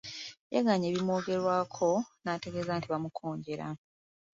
[0.51, 1.89] Yeegaanye ebimwogerwako
[2.23, 3.67] n’ategeeza nti bamukonjera.